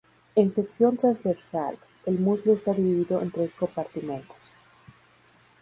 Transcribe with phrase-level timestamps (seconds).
[0.33, 4.53] En sección transversal, el muslo está dividido en tres compartimentos.